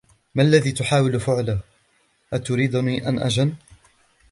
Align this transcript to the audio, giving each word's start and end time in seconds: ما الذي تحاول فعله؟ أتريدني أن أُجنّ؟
ما 0.35 0.43
الذي 0.43 0.71
تحاول 0.71 1.19
فعله؟ 1.19 1.59
أتريدني 2.33 3.07
أن 3.07 3.19
أُجنّ؟ 3.19 3.53